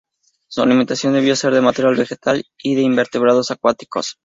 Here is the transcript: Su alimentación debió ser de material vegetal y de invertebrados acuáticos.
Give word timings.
Su 0.49 0.63
alimentación 0.63 1.13
debió 1.13 1.35
ser 1.35 1.53
de 1.53 1.61
material 1.61 1.93
vegetal 1.95 2.43
y 2.57 2.73
de 2.73 2.81
invertebrados 2.81 3.51
acuáticos. 3.51 4.17